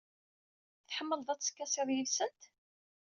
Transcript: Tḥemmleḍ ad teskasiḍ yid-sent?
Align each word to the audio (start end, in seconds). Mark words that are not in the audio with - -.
Tḥemmleḍ 0.87 1.27
ad 1.29 1.39
teskasiḍ 1.41 1.87
yid-sent? 1.91 2.41